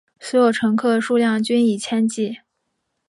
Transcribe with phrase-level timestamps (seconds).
[0.19, 2.37] 所有乘客数量均以千计。